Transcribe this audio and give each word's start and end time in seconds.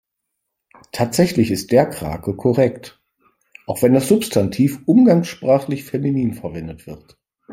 Tatsächlich 0.91 1.51
ist 1.51 1.71
"der 1.71 1.85
Krake" 1.87 2.35
korrekt, 2.35 2.99
auch 3.67 3.83
wenn 3.83 3.93
das 3.93 4.07
Substantiv 4.07 4.79
umgangssprachlich 4.87 5.83
feminin 5.83 6.33
verwendet 6.33 6.87
wird. 6.87 7.19